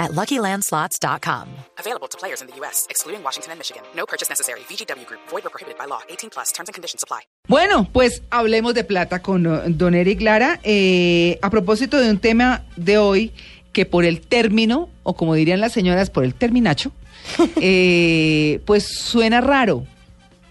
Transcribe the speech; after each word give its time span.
at 0.00 0.10
LuckyLandSlots.com. 0.12 1.46
Available 1.78 2.08
to 2.08 2.18
players 2.18 2.40
in 2.40 2.48
the 2.48 2.56
U.S., 2.60 2.86
excluding 2.90 3.22
Washington 3.22 3.52
and 3.52 3.58
Michigan. 3.60 3.82
No 3.94 4.06
purchase 4.06 4.28
necessary. 4.28 4.60
VGW 4.60 5.06
Group. 5.06 5.20
Void 5.28 5.46
or 5.46 5.50
prohibited 5.50 5.78
by 5.78 5.86
law. 5.86 6.00
18 6.08 6.30
plus. 6.30 6.50
Terms 6.52 6.68
and 6.68 6.74
conditions 6.74 7.04
apply. 7.04 7.20
Bueno, 7.46 7.88
pues 7.92 8.22
hablemos 8.30 8.74
de 8.74 8.84
plata 8.84 9.20
con 9.20 9.46
uh, 9.46 9.62
don 9.68 9.94
Eric 9.94 10.20
Lara. 10.22 10.58
Eh, 10.62 11.38
a 11.42 11.50
propósito 11.50 11.98
de 12.00 12.10
un 12.10 12.18
tema 12.18 12.64
de 12.76 12.98
hoy 12.98 13.32
que 13.72 13.86
por 13.86 14.04
el 14.04 14.20
término, 14.20 14.88
o 15.02 15.14
como 15.14 15.34
dirían 15.34 15.60
las 15.60 15.72
señoras, 15.72 16.10
por 16.10 16.24
el 16.24 16.34
terminacho, 16.34 16.92
eh, 17.60 18.60
pues 18.64 18.86
suena 18.86 19.40
raro, 19.40 19.84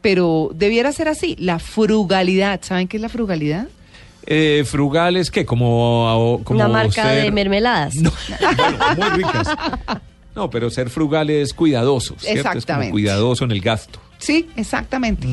pero 0.02 0.52
debiera 0.53 0.91
ser 0.91 1.07
así. 1.07 1.35
La 1.39 1.59
frugalidad. 1.59 2.61
¿Saben 2.63 2.88
qué 2.88 2.97
es 2.97 3.02
la 3.02 3.09
frugalidad? 3.09 3.67
Eh, 4.25 4.63
frugales, 4.65 5.31
¿qué? 5.31 5.45
Como, 5.45 6.41
como 6.43 6.59
Una 6.59 6.67
marca 6.67 7.03
ser- 7.03 7.23
de 7.23 7.31
mermeladas. 7.31 7.95
No, 7.95 8.11
bueno, 8.39 8.77
muy 8.97 9.09
ricas. 9.23 9.47
No, 10.35 10.49
pero 10.49 10.69
ser 10.69 10.89
frugal 10.89 11.29
es 11.29 11.53
cuidadoso, 11.53 12.15
¿cierto? 12.19 12.39
Es 12.39 12.45
Exactamente. 12.45 12.89
como 12.89 12.91
cuidadoso 12.93 13.45
en 13.45 13.51
el 13.51 13.61
gasto. 13.61 13.99
Sí, 14.19 14.47
exactamente. 14.55 15.27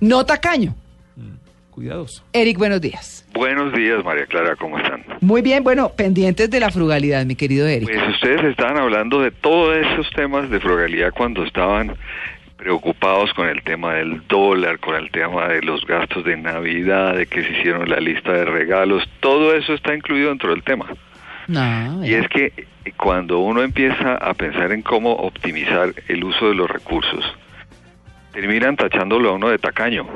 No 0.00 0.24
tacaño. 0.24 0.74
Cuidadoso. 1.70 2.22
Eric, 2.32 2.56
buenos 2.56 2.80
días. 2.80 3.24
Buenos 3.34 3.72
días, 3.74 4.04
María 4.04 4.26
Clara, 4.26 4.54
¿cómo 4.54 4.78
están? 4.78 5.02
Muy 5.20 5.42
bien, 5.42 5.64
bueno, 5.64 5.88
pendientes 5.88 6.48
de 6.48 6.60
la 6.60 6.70
frugalidad, 6.70 7.26
mi 7.26 7.34
querido 7.34 7.66
Eric. 7.66 7.90
Pues 7.92 8.14
ustedes 8.14 8.44
estaban 8.44 8.78
hablando 8.78 9.20
de 9.20 9.32
todos 9.32 9.74
esos 9.84 10.06
temas 10.14 10.48
de 10.50 10.60
frugalidad 10.60 11.10
cuando 11.16 11.42
estaban 11.44 11.96
preocupados 12.64 13.30
con 13.34 13.46
el 13.46 13.62
tema 13.62 13.92
del 13.92 14.26
dólar, 14.26 14.78
con 14.78 14.94
el 14.94 15.10
tema 15.10 15.48
de 15.48 15.60
los 15.60 15.84
gastos 15.86 16.24
de 16.24 16.34
Navidad, 16.38 17.14
de 17.14 17.26
que 17.26 17.42
se 17.42 17.50
hicieron 17.52 17.90
la 17.90 18.00
lista 18.00 18.32
de 18.32 18.46
regalos, 18.46 19.06
todo 19.20 19.54
eso 19.54 19.74
está 19.74 19.94
incluido 19.94 20.30
dentro 20.30 20.48
del 20.48 20.62
tema. 20.62 20.86
No, 21.46 22.02
Y 22.06 22.14
es 22.14 22.26
que 22.28 22.66
cuando 22.96 23.40
uno 23.40 23.62
empieza 23.62 24.14
a 24.14 24.32
pensar 24.32 24.72
en 24.72 24.80
cómo 24.80 25.12
optimizar 25.12 25.92
el 26.08 26.24
uso 26.24 26.48
de 26.48 26.54
los 26.54 26.70
recursos, 26.70 27.22
terminan 28.32 28.76
tachándolo 28.76 29.28
a 29.28 29.32
uno 29.34 29.50
de 29.50 29.58
tacaño, 29.58 30.06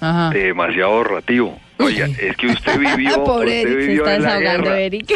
Ajá. 0.00 0.30
de 0.30 0.44
demasiado 0.44 0.92
ahorrativo. 0.92 1.58
Oiga, 1.78 2.06
es 2.06 2.36
que 2.36 2.46
usted 2.46 2.78
vivió, 2.96 3.24
Pobre 3.24 3.62
usted 3.62 3.72
Eric, 3.72 3.88
vivió 3.88 4.08
en 4.08 4.22
la 4.22 4.38
guerra. 4.38 4.78
Eric. 4.78 5.12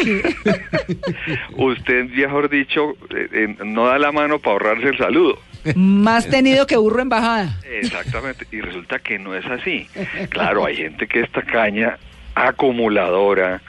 Usted, 1.55 2.09
mejor 2.09 2.49
dicho, 2.49 2.91
eh, 3.15 3.29
eh, 3.31 3.55
no 3.63 3.85
da 3.85 3.97
la 3.97 4.11
mano 4.11 4.39
para 4.39 4.51
ahorrarse 4.53 4.89
el 4.89 4.97
saludo. 4.97 5.39
Más 5.75 6.27
tenido 6.29 6.67
que 6.67 6.75
burro 6.77 7.01
en 7.01 7.09
bajada. 7.09 7.57
Exactamente. 7.69 8.45
Y 8.51 8.61
resulta 8.61 8.99
que 8.99 9.17
no 9.19 9.33
es 9.35 9.45
así. 9.45 9.87
Claro, 10.29 10.65
hay 10.65 10.75
gente 10.77 11.07
que 11.07 11.21
es 11.21 11.31
tacaña, 11.31 11.97
acumuladora, 12.35 13.61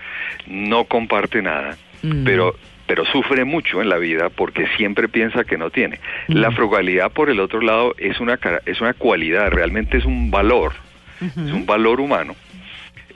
no 0.46 0.84
comparte 0.84 1.42
nada, 1.42 1.76
Mm. 2.02 2.24
pero 2.24 2.54
pero 2.86 3.06
sufre 3.06 3.46
mucho 3.46 3.80
en 3.80 3.88
la 3.88 3.96
vida 3.96 4.28
porque 4.28 4.66
siempre 4.76 5.08
piensa 5.08 5.44
que 5.44 5.56
no 5.56 5.70
tiene. 5.70 6.00
La 6.28 6.50
frugalidad, 6.52 7.10
por 7.10 7.30
el 7.30 7.40
otro 7.40 7.62
lado, 7.62 7.94
es 7.96 8.20
una 8.20 8.36
cara- 8.36 8.60
es 8.66 8.78
una 8.82 8.92
cualidad, 8.92 9.50
realmente 9.50 9.96
es 9.96 10.04
un 10.04 10.30
valor, 10.30 10.74
es 11.22 11.34
un 11.36 11.64
valor 11.64 12.00
humano 12.00 12.36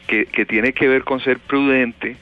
que, 0.07 0.25
que 0.25 0.47
tiene 0.47 0.73
que 0.73 0.89
ver 0.89 1.05
con 1.05 1.21
ser 1.21 1.39
prudente 1.39 2.17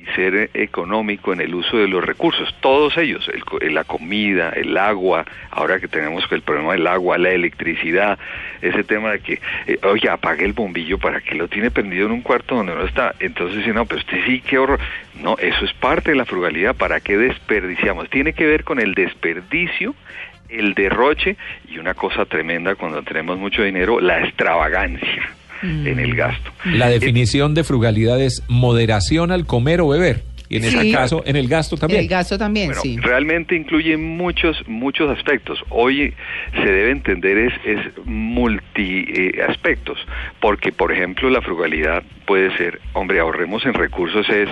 y 0.00 0.04
ser 0.14 0.34
eh, 0.34 0.50
económico 0.54 1.32
en 1.32 1.40
el 1.40 1.54
uso 1.54 1.76
de 1.76 1.88
los 1.88 2.04
recursos, 2.04 2.54
todos 2.60 2.96
ellos, 2.96 3.28
el 3.60 3.74
la 3.74 3.84
comida, 3.84 4.50
el 4.50 4.76
agua, 4.76 5.24
ahora 5.50 5.80
que 5.80 5.88
tenemos 5.88 6.24
el 6.30 6.42
problema 6.42 6.72
del 6.72 6.86
agua, 6.86 7.18
la 7.18 7.30
electricidad, 7.30 8.18
ese 8.62 8.84
tema 8.84 9.12
de 9.12 9.20
que, 9.20 9.40
eh, 9.66 9.78
oye, 9.82 10.08
apague 10.08 10.44
el 10.44 10.52
bombillo 10.52 10.98
para 10.98 11.20
que 11.20 11.34
lo 11.34 11.48
tiene 11.48 11.70
prendido 11.70 12.06
en 12.06 12.12
un 12.12 12.22
cuarto 12.22 12.56
donde 12.56 12.74
no 12.74 12.84
está, 12.84 13.14
entonces 13.20 13.64
si 13.64 13.70
no, 13.70 13.86
pero 13.86 14.00
usted 14.00 14.18
sí, 14.26 14.40
qué 14.40 14.58
horror, 14.58 14.80
no, 15.20 15.36
eso 15.38 15.64
es 15.64 15.72
parte 15.74 16.10
de 16.10 16.16
la 16.16 16.24
frugalidad, 16.24 16.74
¿para 16.74 17.00
qué 17.00 17.16
desperdiciamos? 17.16 18.08
Tiene 18.10 18.32
que 18.32 18.46
ver 18.46 18.64
con 18.64 18.80
el 18.80 18.94
desperdicio 18.94 19.94
el 20.48 20.72
derroche 20.72 21.36
y 21.68 21.78
una 21.78 21.92
cosa 21.92 22.24
tremenda 22.24 22.74
cuando 22.74 23.02
tenemos 23.02 23.36
mucho 23.36 23.62
dinero, 23.62 24.00
la 24.00 24.24
extravagancia 24.24 25.37
en 25.62 25.98
el 25.98 26.14
gasto. 26.14 26.50
La 26.66 26.88
definición 26.88 27.54
de 27.54 27.64
frugalidad 27.64 28.20
es 28.20 28.42
moderación 28.48 29.30
al 29.32 29.46
comer 29.46 29.80
o 29.80 29.88
beber. 29.88 30.22
Y 30.50 30.56
en 30.56 30.62
Sí. 30.62 30.68
ese 30.78 30.92
caso, 30.92 31.22
en 31.26 31.36
el 31.36 31.46
gasto 31.46 31.76
también. 31.76 32.00
El 32.00 32.08
gasto 32.08 32.38
también, 32.38 32.68
Bueno, 32.68 32.80
sí. 32.80 32.96
realmente 32.96 33.54
incluye 33.54 33.98
muchos 33.98 34.56
muchos 34.66 35.10
aspectos. 35.14 35.58
Hoy 35.68 36.14
se 36.54 36.64
debe 36.64 36.90
entender 36.90 37.36
es, 37.36 37.52
es 37.66 37.80
multi 38.06 39.04
eh, 39.08 39.42
aspectos, 39.46 39.98
porque 40.40 40.72
por 40.72 40.90
ejemplo 40.90 41.28
la 41.28 41.42
frugalidad 41.42 42.02
puede 42.26 42.56
ser, 42.56 42.80
hombre, 42.94 43.20
ahorremos 43.20 43.66
en 43.66 43.74
recursos 43.74 44.26
es 44.30 44.48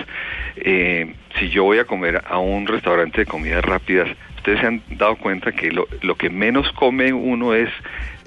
eh, 0.57 1.13
si 1.39 1.49
yo 1.49 1.63
voy 1.63 1.79
a 1.79 1.85
comer 1.85 2.21
a 2.29 2.37
un 2.37 2.67
restaurante 2.67 3.21
de 3.21 3.25
comidas 3.25 3.65
rápidas, 3.65 4.07
ustedes 4.37 4.59
se 4.59 4.67
han 4.67 4.81
dado 4.91 5.15
cuenta 5.15 5.51
que 5.51 5.71
lo, 5.71 5.87
lo 6.03 6.13
que 6.15 6.29
menos 6.29 6.71
come 6.73 7.11
uno 7.11 7.55
es 7.55 7.69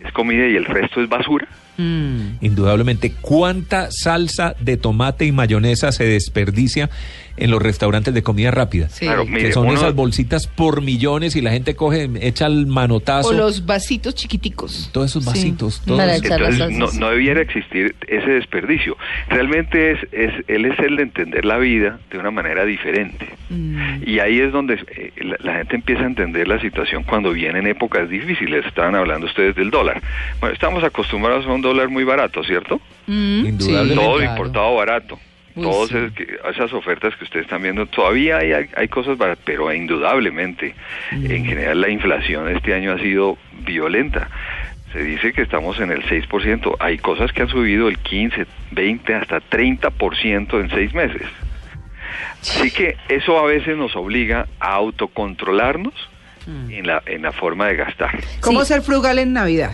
es 0.05 0.11
comida 0.13 0.45
y 0.49 0.57
el 0.57 0.65
resto 0.65 1.01
es 1.03 1.09
basura. 1.09 1.47
Mm. 1.81 2.45
Indudablemente, 2.45 3.13
¿cuánta 3.21 3.89
salsa 3.91 4.55
de 4.61 4.77
tomate 4.77 5.25
y 5.25 5.33
mayonesa 5.33 5.93
se 5.93 6.05
desperdicia 6.05 6.91
en 7.41 7.51
los 7.51 7.61
restaurantes 7.63 8.15
de 8.15 8.23
comida 8.23 8.51
rápida? 8.51 8.89
Sí. 8.89 9.07
Claro, 9.07 9.25
Que 9.25 9.31
mire, 9.31 9.53
son 9.53 9.67
uno- 9.67 9.77
esas 9.77 9.95
bolsitas 9.95 10.47
por 10.47 10.83
millones 10.83 11.37
y 11.37 11.41
la 11.41 11.51
gente 11.51 11.75
coge, 11.75 12.09
echa 12.21 12.47
el 12.47 12.67
manotazo. 12.67 13.29
O 13.29 13.33
los 13.33 13.67
vasitos 13.67 14.15
chiquiticos. 14.15 14.91
Todos 14.93 15.11
esos 15.11 15.25
Sí. 15.25 15.31
vasitos. 15.31 15.83
todos 15.85 16.01
echar 16.01 16.41
las 16.41 16.53
Entonces 16.61 16.79
no, 16.79 17.07
no 17.07 17.11
debiera 17.11 17.41
existir 17.41 17.95
ese 18.07 18.31
desperdicio. 18.31 18.97
Realmente 19.29 19.93
es, 19.93 19.99
es 20.13 20.33
él 20.49 20.65
es 20.67 20.79
el 20.79 20.97
de 20.97 21.03
entender 21.03 21.45
la 21.45 21.59
vida 21.59 21.99
de 22.11 22.19
una 22.19 22.31
manera 22.31 22.65
diferente. 22.65 23.29
Mm. 23.49 24.03
Y 24.07 24.19
ahí 24.21 24.41
es 24.41 24.53
donde 24.53 24.75
eh, 24.75 25.13
la, 25.25 25.37
la 25.41 25.55
gente 25.59 25.77
empieza 25.77 26.03
a 26.03 26.07
entender 26.07 26.47
la 26.49 26.61
situación 26.61 27.03
cuando 27.05 27.33
vienen 27.33 27.67
épocas 27.67 28.09
difíciles. 28.09 28.65
Estaban 28.67 28.95
hablando 28.95 29.27
ustedes 29.27 29.57
del 29.57 29.71
dólar. 29.71 30.01
Bueno, 30.41 30.55
estamos 30.55 30.83
acostumbrados 30.85 31.47
a 31.47 31.53
un 31.53 31.61
dólar 31.63 31.89
muy 31.89 32.05
barato, 32.05 32.43
¿cierto? 32.45 32.81
Mm, 33.07 33.47
Indudablemente. 33.47 33.95
Todo 33.95 34.17
claro. 34.19 34.31
importado 34.33 34.75
barato. 34.77 35.19
Uy, 35.61 35.73
Todas 35.89 35.91
sí. 35.91 36.25
esas 36.51 36.73
ofertas 36.73 37.15
que 37.17 37.25
ustedes 37.25 37.45
están 37.47 37.63
viendo, 37.63 37.87
todavía 37.87 38.39
hay, 38.39 38.53
hay, 38.53 38.67
hay 38.77 38.89
cosas 38.89 39.17
baratas, 39.19 39.43
pero 39.45 39.73
indudablemente, 39.73 40.75
Mm. 41.13 41.31
en 41.31 41.45
general 41.45 41.81
la 41.81 41.89
inflación 41.89 42.49
este 42.55 42.75
año 42.75 42.93
ha 42.93 42.99
sido 42.99 43.37
violenta. 43.65 44.29
Se 44.93 45.03
dice 45.05 45.33
que 45.33 45.43
estamos 45.43 45.79
en 45.79 45.93
el 45.93 46.03
6%, 46.05 46.77
hay 46.81 46.99
cosas 46.99 47.33
que 47.33 47.43
han 47.43 47.49
subido 47.49 47.89
el 47.89 47.99
15, 47.99 48.47
20, 48.73 49.15
hasta 49.15 49.41
30% 49.41 50.59
en 50.61 50.69
seis 50.71 50.93
meses. 50.95 51.23
Así 52.41 52.71
que 52.71 52.97
eso 53.09 53.39
a 53.39 53.47
veces 53.47 53.77
nos 53.77 53.95
obliga 53.97 54.47
a 54.59 54.73
autocontrolarnos 54.75 55.95
Mm. 56.47 56.71
en, 56.71 56.87
la, 56.87 57.03
en 57.07 57.23
la 57.23 57.33
forma 57.33 57.67
de 57.67 57.77
gastar. 57.77 58.19
¿Cómo 58.41 58.61
Sí. 58.65 58.73
ser 58.73 58.83
frugal 58.83 59.19
en 59.19 59.35
Navidad? 59.35 59.73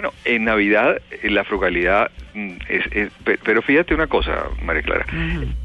Bueno, 0.00 0.14
en 0.24 0.44
Navidad 0.44 1.00
eh, 1.10 1.28
la 1.28 1.42
frugalidad 1.42 2.12
mm, 2.32 2.50
es, 2.68 2.86
es- 2.92 3.10
pe- 3.24 3.36
pero 3.42 3.62
fíjate 3.62 3.94
una 3.94 4.06
cosa, 4.06 4.44
María 4.62 4.82
Clara, 4.82 5.04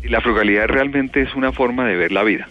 la 0.02 0.22
frugalidad 0.22 0.68
realmente 0.70 1.22
es 1.22 1.36
una 1.36 1.52
forma 1.52 1.86
de 1.86 1.96
ver 1.96 2.12
la 2.12 2.24
vida. 2.24 2.48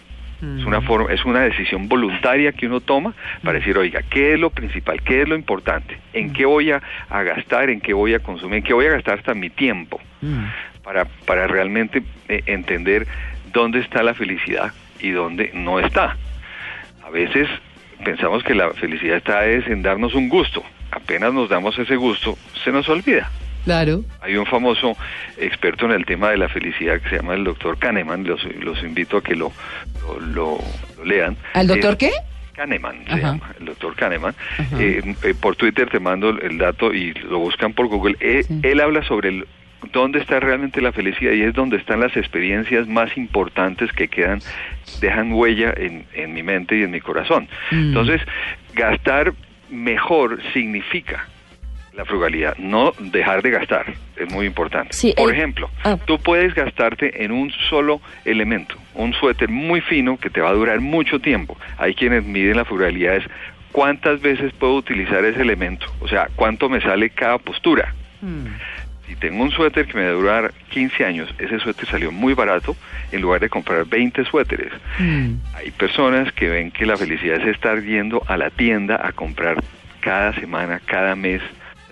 Es 0.60 0.64
una 0.64 0.80
forma, 0.80 1.12
es 1.12 1.24
una 1.24 1.40
decisión 1.40 1.88
voluntaria 1.88 2.52
que 2.52 2.66
uno 2.68 2.80
toma 2.80 3.14
para 3.42 3.58
decir, 3.58 3.76
oiga, 3.78 4.00
¿qué 4.08 4.34
es 4.34 4.38
lo 4.40 4.50
principal? 4.50 5.02
¿Qué 5.02 5.22
es 5.22 5.28
lo 5.28 5.34
importante? 5.34 5.98
¿En 6.12 6.32
qué 6.32 6.44
voy 6.44 6.70
a, 6.70 6.80
a 7.10 7.22
gastar? 7.24 7.68
¿En 7.68 7.80
qué 7.80 7.92
voy 7.94 8.14
a 8.14 8.20
consumir? 8.20 8.58
¿En 8.58 8.62
qué 8.62 8.72
voy 8.74 8.86
a 8.86 8.90
gastar 8.90 9.18
hasta 9.18 9.34
mi 9.34 9.50
tiempo? 9.50 10.00
Para, 10.84 11.04
para 11.26 11.48
realmente 11.48 12.02
eh, 12.28 12.42
entender 12.46 13.08
dónde 13.52 13.80
está 13.80 14.04
la 14.04 14.14
felicidad 14.14 14.72
y 15.00 15.10
dónde 15.10 15.50
no 15.52 15.80
está. 15.80 16.16
A 17.04 17.10
veces 17.10 17.48
pensamos 18.04 18.44
que 18.44 18.54
la 18.54 18.70
felicidad 18.74 19.16
está 19.16 19.46
es 19.46 19.66
en 19.66 19.82
darnos 19.82 20.14
un 20.14 20.28
gusto. 20.28 20.64
Apenas 20.92 21.32
nos 21.32 21.48
damos 21.48 21.76
ese 21.78 21.96
gusto, 21.96 22.36
se 22.62 22.70
nos 22.70 22.88
olvida. 22.88 23.30
Claro. 23.64 24.04
Hay 24.20 24.36
un 24.36 24.44
famoso 24.46 24.96
experto 25.38 25.86
en 25.86 25.92
el 25.92 26.04
tema 26.04 26.30
de 26.30 26.36
la 26.36 26.48
felicidad 26.48 27.00
que 27.00 27.08
se 27.08 27.16
llama 27.16 27.34
el 27.34 27.44
doctor 27.44 27.78
Kahneman, 27.78 28.24
los, 28.24 28.44
los 28.60 28.82
invito 28.82 29.16
a 29.16 29.22
que 29.22 29.34
lo, 29.34 29.52
lo, 30.02 30.20
lo- 30.20 30.58
lo 30.98 31.04
lean. 31.04 31.36
¿Al 31.54 31.66
doctor 31.68 31.94
Eh, 31.94 31.96
qué? 31.98 32.10
Kahneman, 32.54 33.04
se 33.06 33.12
Ajá. 33.12 33.20
llama, 33.20 33.54
el 33.58 33.64
doctor 33.66 33.94
Kahneman. 33.96 34.34
Eh, 34.78 35.14
eh, 35.22 35.34
por 35.40 35.56
Twitter 35.56 35.88
te 35.88 35.98
mando 36.00 36.28
el 36.30 36.58
dato 36.58 36.92
y 36.92 37.14
lo 37.14 37.38
buscan 37.38 37.72
por 37.72 37.86
Google. 37.86 38.16
Eh, 38.20 38.42
Sí. 38.42 38.60
Él 38.62 38.80
habla 38.80 39.02
sobre 39.04 39.30
el- 39.30 39.46
dónde 39.92 40.18
está 40.20 40.38
realmente 40.40 40.80
la 40.82 40.92
felicidad 40.92 41.32
y 41.32 41.42
es 41.42 41.54
donde 41.54 41.76
están 41.76 42.00
las 42.00 42.16
experiencias 42.16 42.86
más 42.88 43.16
importantes 43.16 43.90
que 43.92 44.08
quedan, 44.08 44.40
dejan 45.00 45.32
huella 45.32 45.72
en, 45.76 46.04
en 46.14 46.34
mi 46.34 46.42
mente 46.42 46.76
y 46.78 46.82
en 46.82 46.90
mi 46.90 47.00
corazón. 47.00 47.48
Mm. 47.70 47.88
Entonces, 47.88 48.20
gastar 48.74 49.32
mejor 49.72 50.38
significa 50.52 51.26
La 51.94 52.04
frugalidad, 52.06 52.56
no 52.56 52.92
dejar 52.98 53.42
de 53.42 53.50
gastar, 53.50 53.92
es 54.16 54.32
muy 54.32 54.46
importante. 54.46 54.94
Sí, 54.94 55.12
Por 55.14 55.28
el- 55.30 55.36
ejemplo, 55.36 55.68
ah. 55.84 55.98
tú 56.06 56.18
puedes 56.18 56.54
gastarte 56.54 57.22
en 57.22 57.32
un 57.32 57.50
solo 57.68 58.00
elemento, 58.24 58.76
un 58.94 59.12
suéter 59.12 59.50
muy 59.50 59.82
fino 59.82 60.16
que 60.18 60.30
te 60.30 60.40
va 60.40 60.48
a 60.48 60.54
durar 60.54 60.80
mucho 60.80 61.18
tiempo. 61.20 61.54
Hay 61.76 61.94
quienes 61.94 62.24
miden 62.24 62.56
la 62.56 62.64
frugalidad 62.64 63.16
es 63.16 63.24
cuántas 63.72 64.22
veces 64.22 64.54
puedo 64.54 64.74
utilizar 64.76 65.22
ese 65.26 65.42
elemento, 65.42 65.84
o 66.00 66.08
sea, 66.08 66.28
cuánto 66.34 66.70
me 66.70 66.80
sale 66.80 67.10
cada 67.10 67.36
postura. 67.36 67.94
Si 69.12 69.16
tengo 69.16 69.42
un 69.42 69.50
suéter 69.50 69.86
que 69.86 69.92
me 69.92 70.04
va 70.04 70.08
a 70.08 70.12
durar 70.12 70.54
15 70.70 71.04
años, 71.04 71.28
ese 71.38 71.58
suéter 71.58 71.86
salió 71.86 72.10
muy 72.10 72.32
barato 72.32 72.74
en 73.10 73.20
lugar 73.20 73.40
de 73.40 73.50
comprar 73.50 73.84
20 73.84 74.24
suéteres. 74.24 74.72
Mm. 74.98 75.34
Hay 75.54 75.70
personas 75.72 76.32
que 76.32 76.48
ven 76.48 76.70
que 76.70 76.86
la 76.86 76.96
felicidad 76.96 77.38
es 77.38 77.48
estar 77.48 77.82
yendo 77.82 78.22
a 78.26 78.38
la 78.38 78.48
tienda 78.48 78.98
a 79.06 79.12
comprar 79.12 79.62
cada 80.00 80.32
semana, 80.32 80.80
cada 80.86 81.14
mes. 81.14 81.42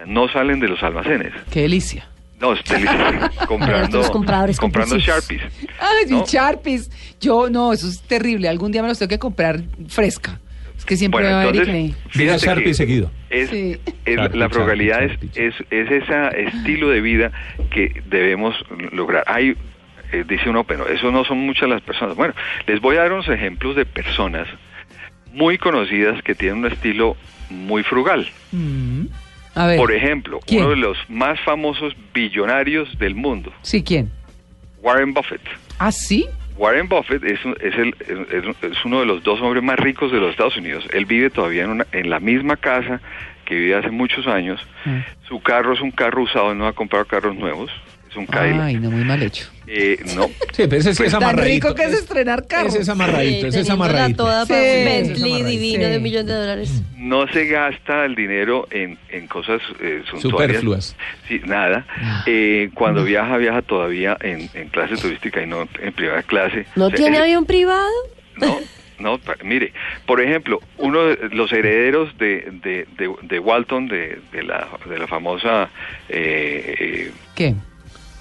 No 0.07 0.29
salen 0.29 0.61
de 0.61 0.69
los 0.69 0.83
almacenes. 0.83 1.35
Qué 1.51 1.61
delicia. 1.61 2.09
No, 2.41 2.55
es 2.55 2.65
delicioso. 2.65 2.97
comprando, 3.47 3.99
Los 3.99 4.11
compradores 4.11 4.59
comprando. 4.59 4.97
Sharpies. 4.97 5.43
Ay, 5.79 6.07
¿no? 6.09 6.25
Sharpies. 6.25 6.91
Yo, 7.21 7.51
no, 7.51 7.75
eso 7.75 7.87
es 7.87 8.01
terrible. 8.01 8.49
Algún 8.49 8.73
día 8.73 8.81
me 8.81 8.89
los 8.89 8.99
tengo 8.99 9.11
que 9.11 9.19
comprar 9.19 9.61
fresca. 9.89 10.41
Es 10.81 10.87
que 10.87 10.97
siempre 10.97 11.21
Bueno, 11.21 11.37
va 11.37 11.43
a 11.43 11.49
haber 11.49 11.67
fíjate 12.09 12.65
que 12.65 12.75
seguido. 12.75 13.11
Es, 13.29 13.51
Sí. 13.51 13.77
es- 14.07 14.17
Sharpie, 14.17 14.39
la 14.39 14.49
frugalidad 14.49 15.05
es, 15.05 15.13
es, 15.37 15.55
es 15.71 15.91
ese 15.91 16.43
estilo 16.47 16.89
de 16.89 17.03
vida 17.03 17.33
que 17.71 18.03
debemos 18.07 18.57
lograr. 18.93 19.23
Hay, 19.27 19.55
eh, 20.11 20.25
dice 20.27 20.49
uno, 20.49 20.65
pero 20.65 20.89
eso 20.89 21.13
no 21.13 21.25
son 21.27 21.39
muchas 21.39 21.69
las 21.69 21.83
personas. 21.83 22.17
Bueno, 22.17 22.33
les 22.67 22.81
voy 22.81 22.97
a 22.97 23.01
dar 23.03 23.13
unos 23.13 23.29
ejemplos 23.29 23.77
de 23.77 23.85
personas 23.85 24.49
muy 25.35 25.59
conocidas 25.59 26.23
que 26.23 26.35
tienen 26.35 26.65
un 26.65 26.73
estilo 26.73 27.15
muy 27.51 27.83
frugal. 27.83 28.27
Mm. 28.51 29.03
A 29.55 29.67
ver. 29.67 29.77
Por 29.77 29.93
ejemplo, 29.93 30.41
¿Quién? 30.47 30.63
uno 30.63 30.71
de 30.71 30.77
los 30.77 30.97
más 31.11 31.39
famosos 31.41 31.95
billonarios 32.15 32.99
del 32.99 33.15
mundo, 33.15 33.53
Sí, 33.63 33.83
¿quién? 33.85 34.11
Warren 34.81 35.13
Buffett. 35.13 35.43
¿Ah, 35.79 35.93
sí? 35.93 36.27
Warren 36.61 36.89
Buffett 36.89 37.25
es, 37.25 37.41
es, 37.63 37.75
el- 37.79 37.95
es- 38.61 38.85
uno 38.85 39.01
de 39.01 39.07
los 39.07 39.23
dos 39.23 39.41
hombres 39.41 39.63
más 39.65 39.79
ricos 39.81 40.13
de 40.13 40.19
los 40.21 40.31
Estados 40.33 40.59
Unidos. 40.59 40.87
Él 40.93 41.07
vive 41.07 41.31
todavía 41.31 41.65
en, 41.65 41.71
una- 41.71 41.87
en 41.93 42.11
la 42.11 42.21
misma 42.21 42.57
casa 42.57 43.01
que 43.47 43.55
vive 43.55 43.75
hace 43.75 43.91
muchos 43.91 44.27
años. 44.27 44.61
Mm. 44.85 44.99
Su 45.27 45.41
carro 45.41 45.73
es 45.73 45.81
un 45.81 45.91
carro 45.91 46.23
usado, 46.23 46.53
él 46.53 46.59
no 46.59 46.67
ha 46.67 46.75
comprado 46.75 47.07
carros 47.07 47.35
nuevos. 47.35 47.71
Es 48.11 48.17
un 48.17 48.27
Cadillac. 48.27 48.61
Ay, 48.63 48.75
no, 48.77 48.91
muy 48.91 49.05
mal 49.05 49.23
hecho. 49.23 49.49
Eh, 49.69 49.99
no, 50.17 50.27
Sí, 50.53 50.65
pero 50.69 50.79
ese 50.79 50.95
sí 50.95 51.05
es 51.05 51.13
Tan 51.13 51.23
amarradito. 51.23 51.69
rico 51.69 51.75
que 51.77 51.85
es 51.85 51.93
estrenar 51.93 52.45
carros. 52.49 52.73
Ese 52.75 52.83
es 52.83 52.89
amarradito, 52.89 53.47
ese 53.47 53.61
es 53.61 53.71
amarradito. 53.71 54.25
toda 54.25 54.45
Sí, 54.47 54.53
para 54.53 54.63
un 54.65 54.85
Bentley 54.85 55.43
divino 55.45 55.85
de 55.85 55.91
Sí. 55.93 55.97
un 55.99 56.03
millón 56.03 56.27
de 56.27 56.33
dólares. 56.33 56.83
no 56.97 57.29
se 57.29 57.47
gasta 57.47 58.05
el 58.05 58.17
dinero 58.17 58.67
en, 58.73 58.99
en 59.11 59.29
cosas 59.29 59.61
eh, 59.81 60.03
suntuarias. 60.11 60.61
Superfluas. 60.61 60.97
Sí, 61.29 61.41
nada. 61.47 61.87
Eh, 62.27 62.71
cuando 62.75 63.05
viaja, 63.05 63.37
viaja 63.37 63.63
todavía 63.63 64.17
en, 64.23 64.51
en 64.55 64.69
clase 64.71 64.97
turística 64.97 65.41
y 65.41 65.47
no 65.47 65.69
en 65.81 65.93
primera 65.93 66.23
clase. 66.25 66.67
¿No 66.75 66.87
O 66.87 66.89
sea, 66.89 66.97
tiene 66.97 67.17
ese- 67.19 67.23
avión 67.27 67.47
privado? 67.47 67.89
No, 68.39 68.59
no, 68.99 69.19
pa- 69.19 69.37
mire, 69.45 69.73
por 70.05 70.21
ejemplo, 70.21 70.61
uno 70.79 71.05
de 71.05 71.29
los 71.31 71.53
herederos 71.53 72.17
de, 72.19 72.49
de, 72.63 72.87
de, 72.99 73.15
de 73.23 73.39
Walton, 73.39 73.87
de, 73.87 74.19
de, 74.33 74.43
la, 74.43 74.67
de 74.89 74.99
la 74.99 75.07
famosa 75.07 75.69
eh, 76.09 76.75
eh, 76.79 77.13
¿Qué? 77.37 77.55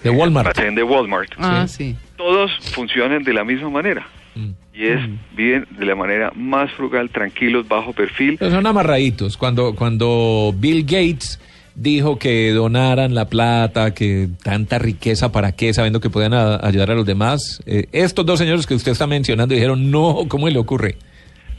De 0.04 0.10
Walmart. 0.10 0.48
almacén 0.58 0.76
de 0.76 0.84
Walmart, 0.84 1.32
Ah, 1.38 1.68
sí. 1.68 1.96
todos 2.18 2.52
funcionan 2.74 3.24
de 3.24 3.34
la 3.34 3.44
misma 3.44 3.70
manera. 3.70 4.08
Mm. 4.36 4.50
Y 4.74 4.86
es, 4.86 5.00
viven 5.36 5.68
de 5.72 5.86
la 5.86 5.96
manera 5.96 6.32
más 6.36 6.72
frugal, 6.72 7.10
tranquilos, 7.10 7.68
bajo 7.68 7.92
perfil. 7.92 8.38
Pero 8.40 8.52
son 8.52 8.66
amarraditos. 8.66 9.36
Cuando, 9.36 9.76
cuando 9.76 10.54
Bill 10.58 10.84
Gates 10.84 11.40
dijo 11.76 12.18
que 12.18 12.52
donaran 12.52 13.14
la 13.14 13.26
plata, 13.28 13.94
que 13.94 14.30
tanta 14.44 14.80
riqueza, 14.80 15.32
¿para 15.34 15.52
qué? 15.52 15.74
Sabiendo 15.74 16.00
que 16.00 16.10
pueden 16.10 16.34
a- 16.34 16.56
ayudar 16.66 16.92
a 16.92 16.96
los 16.96 17.06
demás. 17.06 17.62
eh, 17.66 17.88
estos 17.92 18.26
dos 18.26 18.40
señores 18.40 18.66
que 18.68 18.74
usted 18.76 18.92
está 18.94 19.06
mencionando 19.08 19.54
dijeron, 19.54 19.92
no, 19.92 20.26
¿cómo 20.30 20.48
le 20.50 20.60
ocurre? 20.60 20.96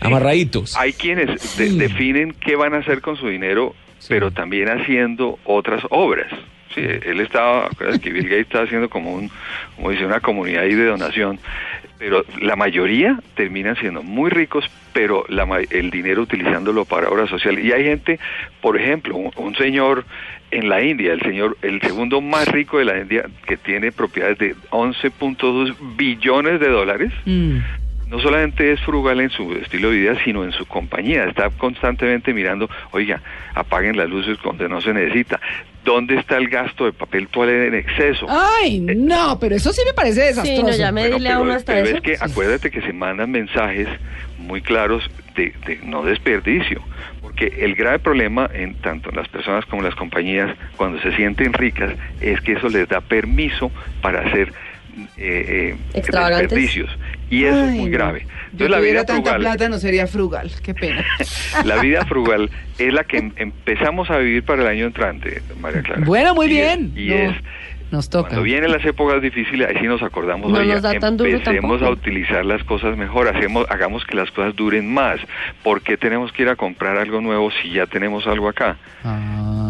Amarraditos. 0.01 0.77
Hay 0.77 0.93
quienes 0.95 1.57
de- 1.59 1.71
definen 1.73 2.33
qué 2.41 2.57
van 2.57 2.73
a 2.75 2.79
hacer 2.79 3.01
con 3.03 3.17
su 3.17 3.29
dinero, 3.29 3.75
pero 4.09 4.31
también 4.31 4.69
haciendo 4.69 5.39
otras 5.45 5.83
obras. 5.91 6.33
Sí, 6.75 6.81
él 6.82 7.20
estaba, 7.20 7.69
que 8.00 8.11
Bill 8.11 8.25
Gates 8.28 8.46
estaba 8.46 8.64
haciendo 8.64 8.88
como 8.88 9.12
un, 9.12 9.31
como 9.76 9.90
dice, 9.90 10.06
una 10.06 10.20
comunidad 10.20 10.62
ahí 10.62 10.75
de 10.75 10.84
donación, 10.84 11.38
pero 11.99 12.25
la 12.40 12.55
mayoría 12.56 13.19
terminan 13.34 13.76
siendo 13.76 14.02
muy 14.02 14.31
ricos, 14.31 14.64
pero 14.93 15.25
la 15.28 15.46
el 15.70 15.90
dinero 15.90 16.22
utilizándolo 16.22 16.84
para 16.84 17.08
obras 17.08 17.28
sociales. 17.28 17.64
Y 17.64 17.72
hay 17.72 17.84
gente, 17.84 18.19
por 18.61 18.81
ejemplo, 18.81 19.17
un, 19.17 19.32
un 19.37 19.55
señor 19.56 20.05
en 20.52 20.69
la 20.69 20.82
India, 20.82 21.12
el 21.12 21.20
señor, 21.22 21.56
el 21.62 21.81
segundo 21.81 22.20
más 22.20 22.46
rico 22.49 22.78
de 22.78 22.84
la 22.84 22.99
India, 22.99 23.25
que 23.46 23.56
tiene 23.56 23.93
propiedades 23.93 24.38
de 24.38 24.55
11.2 24.70 25.75
billones 25.96 26.61
de 26.61 26.69
dólares, 26.69 27.12
Mm. 27.25 27.58
no 28.08 28.19
solamente 28.20 28.72
es 28.72 28.81
frugal 28.81 29.20
en 29.20 29.31
su 29.31 29.52
estilo 29.55 29.90
de 29.90 29.99
vida, 29.99 30.17
sino 30.25 30.44
en 30.44 30.52
su 30.52 30.67
compañía. 30.67 31.25
Está 31.25 31.50
constantemente 31.50 32.32
mirando, 32.32 32.69
oiga, 32.90 33.20
apaguen 33.55 33.96
las 33.96 34.08
luces 34.08 34.38
cuando 34.38 34.69
no 34.69 34.81
se 34.81 34.93
necesita. 34.93 35.40
¿Dónde 35.85 36.17
está 36.17 36.37
el 36.37 36.49
gasto 36.49 36.85
de 36.85 36.93
papel 36.93 37.29
toalé 37.29 37.67
en 37.69 37.75
exceso? 37.75 38.27
Ay, 38.29 38.81
no, 38.81 39.38
pero 39.41 39.55
eso 39.56 39.73
sí 39.73 39.81
me 39.87 39.94
parece 39.94 40.21
desastroso. 40.23 40.62
no, 40.62 40.77
ya 40.77 40.93
me- 40.93 41.03
Bueno, 41.03 41.17
dile 41.17 41.29
a 41.29 41.32
pero, 41.32 41.43
uno 41.43 41.53
hasta 41.55 41.73
pero 41.73 41.87
eso. 41.87 41.97
es 41.97 42.03
que 42.03 42.17
acuérdate 42.21 42.71
que 42.71 42.82
se 42.82 42.93
mandan 42.93 43.31
mensajes 43.31 43.88
muy 44.38 44.61
claros 44.61 45.11
de, 45.37 45.55
de 45.67 45.79
no 45.85 46.03
desperdicio, 46.03 46.82
porque 47.23 47.47
el 47.61 47.75
grave 47.75 47.99
problema 47.99 48.50
en 48.53 48.75
tanto 48.75 49.09
en 49.11 49.17
las 49.17 49.29
personas 49.29 49.65
como 49.67 49.81
en 49.82 49.87
las 49.87 49.94
compañías 49.94 50.55
cuando 50.77 51.00
se 51.00 51.15
sienten 51.17 51.53
ricas 51.55 51.93
es 52.21 52.41
que 52.43 52.53
eso 52.53 52.69
les 52.69 52.87
da 52.88 53.00
permiso 53.00 53.71
para 54.03 54.21
hacer 54.21 54.53
eh, 55.17 55.73
eh, 55.73 55.77
Extravagantes. 55.94 56.50
desperdicios 56.50 56.91
y 57.31 57.44
eso 57.44 57.56
es 57.65 57.71
Ay, 57.71 57.79
muy 57.79 57.91
no. 57.91 57.97
grave. 57.97 58.21
Yo 58.21 58.29
Entonces 58.53 58.71
la 58.71 58.77
tuviera 58.79 59.00
vida 59.03 59.06
tanta 59.06 59.31
frugal, 59.31 59.41
plata 59.41 59.69
no 59.69 59.79
sería 59.79 60.06
frugal. 60.06 60.50
Qué 60.62 60.75
pena. 60.75 61.05
la 61.65 61.77
vida 61.81 62.05
frugal 62.05 62.50
es 62.79 62.93
la 62.93 63.05
que 63.05 63.19
em- 63.19 63.32
empezamos 63.37 64.11
a 64.11 64.19
vivir 64.19 64.43
para 64.44 64.62
el 64.62 64.69
año 64.69 64.87
entrante, 64.87 65.41
María 65.61 65.82
Clara. 65.82 66.03
Bueno, 66.05 66.35
muy 66.35 66.47
Y 66.53 66.59
es- 66.59 66.79
bien. 66.79 66.93
y 66.97 67.09
No, 67.09 67.15
es 67.15 67.37
nos 67.93 68.09
toca. 68.11 68.29
cuando 68.29 68.43
vienen 68.44 68.71
las 68.71 68.85
épocas 68.85 69.21
difíciles, 69.21 69.69
ahí 69.69 69.77
sí 69.81 69.87
nos 69.87 70.00
acordamos, 70.03 70.50
No 70.50 70.59
oiga, 70.59 70.75
nos 70.75 70.82
da 70.82 70.93
tan 71.00 71.17
duro 71.17 71.29
empecemos 71.31 71.81
tampoco. 71.81 71.87
a 71.87 71.91
utilizar 71.91 72.44
las 72.44 72.62
cosas 72.65 72.97
mejor, 72.97 73.27
hacemos, 73.29 73.67
hagamos 73.69 74.05
que 74.05 74.17
las 74.17 74.31
cosas 74.31 74.55
duren 74.55 74.93
más. 74.93 75.19
¿Por 75.65 75.82
qué 75.82 75.97
tenemos 75.97 76.32
que 76.32 76.43
ir 76.43 76.49
a 76.49 76.56
comprar 76.56 76.99
algo 76.99 77.21
nuevo 77.21 77.50
si 77.62 77.71
ya 77.73 77.87
tenemos 77.87 78.27
algo 78.29 78.49
acá? 78.49 78.77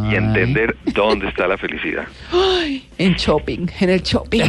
Y 0.04 0.08
Ay. 0.10 0.16
entender 0.16 0.76
dónde 0.94 1.28
está 1.28 1.46
la 1.46 1.56
felicidad. 1.58 2.04
En 2.98 3.14
shopping, 3.14 3.66
en 3.80 3.90
el 3.90 4.02
shopping. 4.02 4.42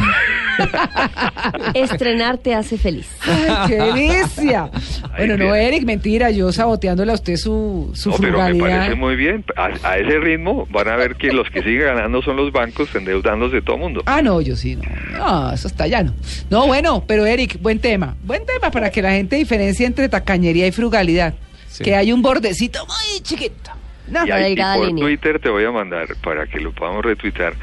Estrenar 1.74 2.38
te 2.38 2.54
hace 2.54 2.78
feliz. 2.78 3.08
Ay, 3.22 3.68
qué 3.68 3.74
delicia. 3.76 4.70
Bueno, 5.16 5.36
no. 5.36 5.54
Eric, 5.54 5.84
mentira, 5.84 6.30
yo 6.30 6.52
saboteándole 6.52 7.12
a 7.12 7.14
usted 7.14 7.36
su, 7.36 7.90
su 7.94 8.10
No, 8.10 8.16
pero 8.18 8.38
me 8.48 8.54
parece 8.54 8.94
muy 8.94 9.16
bien. 9.16 9.44
A, 9.56 9.70
a 9.82 9.98
ese 9.98 10.18
ritmo 10.18 10.66
van 10.70 10.88
a 10.88 10.96
ver 10.96 11.16
que 11.16 11.32
los 11.32 11.48
que 11.50 11.62
siguen 11.62 11.82
ganando 11.86 12.22
son 12.22 12.36
los 12.36 12.52
bancos 12.52 12.94
endeudándose 12.94 13.62
todo 13.62 13.76
el 13.76 13.82
mundo. 13.82 14.02
Ah, 14.06 14.22
no, 14.22 14.40
yo 14.40 14.56
sí, 14.56 14.76
no. 14.76 14.82
No, 15.18 15.52
eso 15.52 15.68
está 15.68 15.86
llano. 15.86 16.14
No, 16.50 16.66
bueno, 16.66 17.04
pero 17.06 17.26
Eric, 17.26 17.60
buen 17.60 17.78
tema. 17.78 18.16
Buen 18.24 18.44
tema 18.46 18.70
para 18.70 18.90
que 18.90 19.02
la 19.02 19.12
gente 19.12 19.36
diferencie 19.36 19.86
entre 19.86 20.08
tacañería 20.08 20.66
y 20.66 20.72
frugalidad. 20.72 21.34
Sí. 21.68 21.84
Que 21.84 21.94
hay 21.96 22.12
un 22.12 22.20
bordecito 22.22 22.84
muy 22.86 23.20
chiquito. 23.22 23.70
No, 24.12 24.26
Y, 24.26 24.30
ahí, 24.30 24.40
y 24.40 24.48
delgada 24.50 24.76
por 24.76 24.86
línea. 24.86 25.04
Twitter 25.04 25.40
te 25.40 25.48
voy 25.48 25.64
a 25.64 25.70
mandar 25.72 26.06
para 26.22 26.46
que 26.46 26.60
lo 26.60 26.72
podamos 26.72 27.04
retuitar 27.04 27.54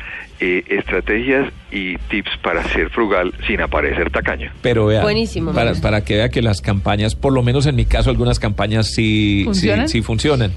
eh, 0.42 0.64
estrategias 0.70 1.52
y 1.72 1.98
tips 2.10 2.32
para 2.42 2.64
ser 2.70 2.90
frugal 2.90 3.34
sin 3.46 3.62
aparecer 3.62 4.10
tacaño. 4.10 4.52
Pero 4.62 4.86
vea, 4.88 5.02
Buenísimo, 5.02 5.52
para, 5.54 5.74
para 5.76 6.04
que 6.04 6.16
vea 6.16 6.30
que 6.30 6.42
las 6.42 6.62
campañas, 6.62 7.14
por 7.16 7.34
lo 7.34 7.44
menos 7.44 7.66
en 7.66 7.76
mi 7.76 7.86
caso, 7.86 8.10
algunas 8.10 8.40
campañas 8.40 8.88
sí, 8.88 9.40
sí, 9.40 9.44
¿Funcionan? 9.46 9.90
sí 9.90 10.02
funcionan. 10.02 10.52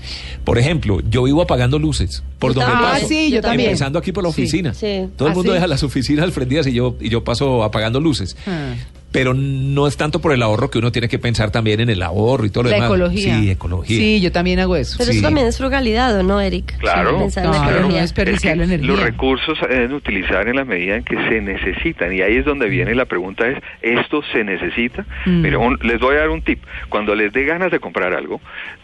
Por 0.44 0.58
ejemplo, 0.58 1.00
yo 1.10 1.24
vivo 1.24 1.42
apagando 1.42 1.78
luces 1.78 2.22
por 2.38 2.54
donde 2.54 2.70
también. 2.70 2.90
paso. 2.92 3.04
Ah, 3.04 3.08
sí, 3.08 3.30
yo 3.30 3.40
también. 3.40 3.70
Empezando 3.70 3.98
aquí 3.98 4.12
por 4.12 4.22
la 4.24 4.30
Sí. 4.30 4.42
oficina. 4.42 4.72
Sí. 4.74 5.08
Todo 5.16 5.28
el 5.28 5.32
¿Ah, 5.32 5.34
mundo 5.34 5.50
sí? 5.52 5.54
deja 5.56 5.66
las 5.66 5.82
oficinas 5.82 6.30
prendidas 6.30 6.66
y 6.68 6.72
yo, 6.74 6.96
y 7.00 7.08
yo 7.08 7.24
paso 7.24 7.62
apagando 7.64 8.00
luces. 8.00 8.36
Ah. 8.46 8.74
Pero 9.12 9.34
no 9.34 9.86
es 9.86 9.96
tanto 9.96 10.20
por 10.20 10.32
el 10.32 10.42
ahorro 10.42 10.70
que 10.70 10.78
uno 10.78 10.90
tiene 10.90 11.08
que 11.08 11.18
pensar 11.18 11.50
también 11.50 11.80
en 11.80 11.90
el 11.90 12.02
ahorro 12.02 12.44
y 12.46 12.50
todo 12.50 12.64
lo 12.64 12.70
La 12.70 12.76
demás. 12.76 12.88
ecología. 12.90 13.38
Sí, 13.38 13.50
ecología. 13.50 13.96
Sí, 13.96 14.20
yo 14.22 14.32
también 14.32 14.58
hago 14.58 14.74
eso. 14.74 14.96
Pero 14.98 15.12
Sí. 15.12 15.18
eso 15.18 15.26
también 15.26 15.46
es 15.46 15.58
frugalidad, 15.58 16.18
¿o 16.18 16.22
no, 16.22 16.40
Eric? 16.40 16.78
Claro, 16.78 17.18
Pensar 17.18 17.44
en 17.44 17.50
la 17.52 17.62
Claro, 17.62 17.88
no 17.88 17.94
desperdiciar 17.94 18.56
la 18.56 18.64
Es 18.64 18.68
que 18.70 18.74
energía. 18.76 18.96
Los 18.96 19.02
recursos 19.04 19.58
se 19.58 19.66
deben 19.68 19.92
utilizar 19.92 20.48
en 20.48 20.56
la 20.56 20.64
medida 20.64 20.96
en 20.96 21.04
que 21.04 21.16
se 21.28 21.40
necesitan. 21.40 22.12
Y 22.12 22.22
ahí 22.22 22.36
es 22.36 22.44
donde 22.44 22.68
viene 22.68 22.94
la 22.94 23.04
pregunta 23.04 23.46
es, 23.48 23.58
¿esto 23.82 24.22
se 24.32 24.44
necesita? 24.44 25.04
Mm. 25.26 25.42
Mira, 25.42 25.58
un- 25.58 25.78
les 25.82 26.00
voy 26.00 26.16
a 26.16 26.20
dar 26.20 26.30
un 26.30 26.42
tip. 26.42 26.60
Cuando 26.88 27.14
les 27.14 27.32
dé 27.32 27.44
ganas 27.44 27.70
de 27.70 27.80
comprar 27.80 28.14
algo, 28.14 28.40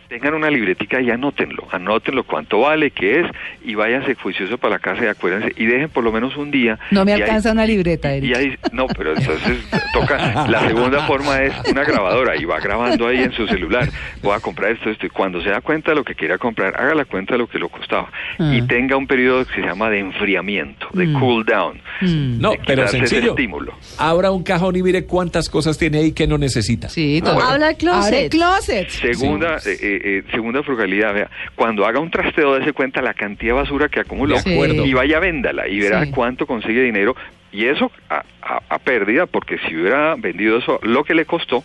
tengan 0.09 0.35
una 0.35 0.50
libretica 0.50 1.00
y 1.00 1.11
anótenlo, 1.11 1.67
anótenlo 1.71 2.25
cuánto 2.25 2.61
vale, 2.61 2.91
qué 2.91 3.21
es, 3.21 3.27
y 3.65 3.75
váyanse 3.75 4.15
juicioso 4.15 4.57
para 4.57 4.75
la 4.77 4.79
casa 4.79 5.05
y 5.05 5.07
acuérdense, 5.07 5.53
y 5.57 5.67
dejen 5.67 5.91
por 5.91 6.03
lo 6.03 6.11
menos 6.12 6.37
un 6.37 6.50
día. 6.50 6.79
No 6.91 7.05
me 7.05 7.11
y 7.11 7.15
ahí- 7.15 7.23
alcanza 7.23 7.53
una 7.53 7.67
libreta, 7.67 8.15
y 8.15 8.19
Eric. 8.19 8.37
ahí, 8.37 8.55
no, 8.73 8.87
pero 8.87 9.15
entonces 9.15 9.59
toca. 9.93 10.47
La 10.49 10.67
segunda 10.67 11.03
forma 11.07 11.43
es 11.43 11.53
una 11.71 11.85
grabadora 11.85 12.37
y 12.37 12.45
va 12.47 12.59
grabando 12.61 13.07
ahí 13.07 13.19
en 13.19 13.33
su 13.33 13.47
celular. 13.47 13.88
Voy 14.23 14.35
a 14.35 14.41
comprar 14.41 14.73
esto, 14.73 14.88
esto. 14.91 15.07
Y 15.07 15.11
cuando 15.11 15.43
se 15.43 15.50
da 15.50 15.61
cuenta 15.61 15.91
de 15.91 15.97
lo 15.97 16.05
que 16.05 16.15
quiera 16.15 16.38
comprar, 16.38 16.75
haga 16.81 16.95
la 16.95 17.05
cuenta 17.05 17.35
de 17.35 17.38
lo 17.38 17.47
que 17.47 17.59
lo 17.59 17.69
costaba. 17.69 18.11
Ah. 18.38 18.53
Y 18.55 18.62
tenga 18.62 18.97
un 18.97 19.07
periodo 19.07 19.45
que 19.47 19.55
se 19.55 19.61
llama 19.61 19.91
de 19.91 19.99
enfriamiento, 19.99 20.88
de 20.95 21.07
Mm. 21.07 21.21
cool 21.21 21.45
down. 21.45 21.81
Mm. 22.00 22.41
No, 22.41 22.53
pero 22.67 22.87
sencillo. 22.88 23.31
estímulo. 23.31 23.75
Abra 23.99 24.31
un 24.31 24.43
cajón 24.43 24.75
y 24.77 24.83
mire 24.83 25.05
cuántas 25.05 25.49
cosas 25.50 25.77
tiene 25.77 25.99
ahí 25.99 26.12
que 26.12 26.27
no 26.27 26.38
necesita. 26.38 26.88
Sí, 26.88 27.19
No, 27.21 27.27
todo. 27.27 27.35
bueno. 27.37 27.50
Habla 27.50 27.71
el 27.71 27.77
closet. 27.77 28.15
Abre 28.15 28.29
closet. 28.31 28.88
Segunda, 28.88 29.57
eh, 29.67 29.77
eh, 29.81 29.98
eh, 30.02 30.23
segunda 30.31 30.62
frugalidad, 30.62 31.14
vea, 31.14 31.31
cuando 31.55 31.87
haga 31.87 32.00
un 32.00 32.11
trasteo, 32.11 32.55
dése 32.59 32.73
cuenta 32.73 33.02
la 33.02 33.14
cantidad 33.14 33.55
de 33.55 33.61
basura 33.61 33.88
que 33.88 34.00
acuerdo. 34.00 34.85
y 34.87 34.93
vaya 34.93 35.19
véndala 35.21 35.69
y 35.69 35.81
verá 35.81 36.05
Sí. 36.05 36.11
cuánto 36.11 36.47
consigue 36.47 36.83
dinero 36.83 37.14
y 37.52 37.64
eso 37.67 37.90
a, 38.11 38.23
a- 38.43 38.62
a 38.69 38.78
pérdida, 38.78 39.26
porque 39.26 39.59
si 39.67 39.75
hubiera 39.76 40.14
vendido 40.17 40.59
eso 40.59 40.78
lo 40.83 41.05
que 41.05 41.14
le 41.14 41.25
costó, 41.25 41.64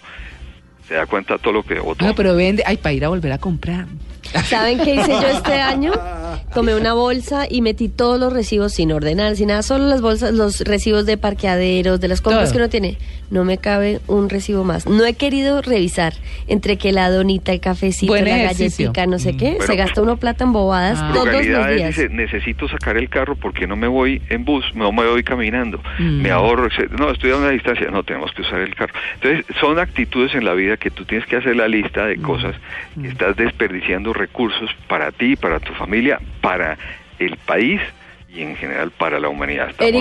se 0.87 0.95
da 0.95 1.05
cuenta 1.05 1.37
todo 1.37 1.53
lo 1.53 1.63
que 1.63 1.79
botó. 1.79 2.05
No, 2.05 2.13
pero 2.15 2.35
vende. 2.35 2.63
Ay, 2.65 2.77
para 2.77 2.93
ir 2.93 3.05
a 3.05 3.09
volver 3.09 3.31
a 3.31 3.37
comprar. 3.37 3.85
¿Saben 4.45 4.79
qué 4.79 4.95
hice 4.95 5.11
yo 5.11 5.27
este 5.27 5.53
año? 5.53 5.91
Tomé 6.53 6.75
una 6.75 6.93
bolsa 6.93 7.47
y 7.49 7.61
metí 7.61 7.89
todos 7.89 8.19
los 8.19 8.31
recibos 8.31 8.73
sin 8.73 8.91
ordenar, 8.91 9.35
sin 9.35 9.47
nada, 9.47 9.63
solo 9.63 9.85
las 9.87 10.01
bolsas, 10.01 10.33
los 10.35 10.59
recibos 10.61 11.05
de 11.07 11.17
parqueaderos, 11.17 11.99
de 11.99 12.07
las 12.07 12.21
compras 12.21 12.45
Todo. 12.49 12.51
que 12.53 12.57
uno 12.59 12.69
tiene. 12.69 12.97
No 13.31 13.43
me 13.43 13.57
cabe 13.57 13.99
un 14.05 14.29
recibo 14.29 14.63
más. 14.63 14.85
No 14.85 15.03
he 15.03 15.15
querido 15.15 15.63
revisar 15.63 16.13
entre 16.47 16.77
que 16.77 16.91
la 16.91 17.09
donita, 17.09 17.51
el 17.51 17.59
cafecito, 17.59 18.11
Buen 18.11 18.25
la 18.25 18.43
ejercicio. 18.43 18.87
galletica, 18.93 19.07
no 19.07 19.17
sé 19.17 19.35
qué. 19.35 19.51
Bueno, 19.53 19.65
se 19.65 19.75
gasta 19.75 20.01
uno 20.03 20.17
plata 20.17 20.43
en 20.43 20.53
bobadas 20.53 20.99
Ah. 21.01 21.09
todos 21.15 21.33
los 21.33 21.41
días. 21.41 21.87
dice, 21.95 22.09
necesito 22.09 22.67
sacar 22.69 22.97
el 22.97 23.09
carro 23.09 23.35
porque 23.35 23.65
no 23.65 23.75
me 23.75 23.87
voy 23.87 24.21
en 24.29 24.45
bus, 24.45 24.63
no 24.75 24.91
me 24.91 25.07
voy 25.07 25.23
caminando, 25.23 25.79
Mm. 25.97 26.21
me 26.21 26.29
ahorro, 26.29 26.67
etc. 26.67 26.91
no, 26.99 27.09
estoy 27.09 27.31
a 27.31 27.37
una 27.37 27.49
distancia, 27.49 27.89
no, 27.89 28.03
tenemos 28.03 28.31
que 28.33 28.43
usar 28.43 28.59
el 28.59 28.75
carro. 28.75 28.93
Entonces, 29.15 29.45
son 29.59 29.79
actitudes 29.79 30.35
en 30.35 30.45
la 30.45 30.53
vida 30.53 30.77
que 30.77 30.91
tú 30.91 31.03
tienes 31.05 31.27
que 31.27 31.37
hacer 31.37 31.55
la 31.55 31.67
lista 31.67 32.03
Mm. 32.03 32.07
de 32.09 32.17
cosas 32.17 32.55
que 33.01 33.07
estás 33.07 33.35
desperdiciando 33.35 34.13
recursos 34.13 34.69
para 34.87 35.11
ti, 35.11 35.35
para 35.35 35.59
tu 35.59 35.73
familia, 35.73 36.19
para 36.43 36.77
el 37.19 37.37
país 37.37 37.81
y 38.27 38.41
en 38.41 38.55
general 38.57 38.91
para 38.91 39.17
la 39.19 39.29
humanidad. 39.29 39.69
Estamos 39.69 39.93